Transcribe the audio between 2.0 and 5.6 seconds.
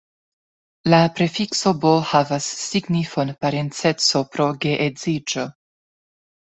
havas signifon "parenceco pro geedziĝo".